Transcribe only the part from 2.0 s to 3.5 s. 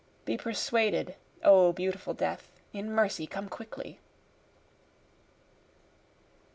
death! In mercy come